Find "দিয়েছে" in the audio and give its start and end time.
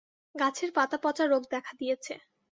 1.79-2.13